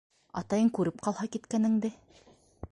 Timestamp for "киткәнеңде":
1.37-1.95